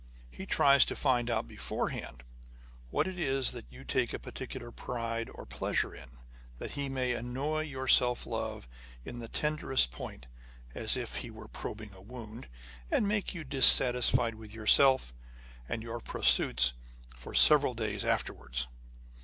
[0.31, 2.23] He tries to find out beforehand
[2.89, 6.09] whatever it is that you take a particular pride or pleasure in,
[6.57, 8.67] that he may annoy your self love
[9.05, 10.25] in the tenderest point
[10.73, 12.47] (as if he were probing a wound)
[12.89, 15.13] and make you dissatisfied with yourself
[15.69, 16.73] and your pursuits
[17.15, 18.65] for several days afterwards.